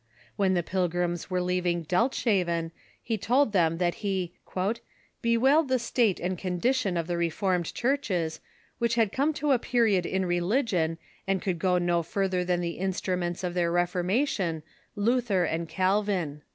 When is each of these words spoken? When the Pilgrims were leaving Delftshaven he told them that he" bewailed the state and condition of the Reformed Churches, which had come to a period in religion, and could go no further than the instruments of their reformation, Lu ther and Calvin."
When 0.35 0.55
the 0.55 0.63
Pilgrims 0.63 1.29
were 1.29 1.43
leaving 1.43 1.85
Delftshaven 1.85 2.71
he 3.03 3.19
told 3.19 3.51
them 3.53 3.77
that 3.77 3.93
he" 4.01 4.33
bewailed 5.21 5.67
the 5.67 5.77
state 5.77 6.19
and 6.19 6.39
condition 6.39 6.97
of 6.97 7.05
the 7.05 7.17
Reformed 7.17 7.71
Churches, 7.71 8.39
which 8.79 8.95
had 8.95 9.11
come 9.11 9.31
to 9.33 9.51
a 9.51 9.59
period 9.59 10.07
in 10.07 10.25
religion, 10.25 10.97
and 11.27 11.39
could 11.39 11.59
go 11.59 11.77
no 11.77 12.01
further 12.01 12.43
than 12.43 12.61
the 12.61 12.79
instruments 12.79 13.43
of 13.43 13.53
their 13.53 13.71
reformation, 13.71 14.63
Lu 14.95 15.21
ther 15.21 15.43
and 15.43 15.69
Calvin." 15.69 16.41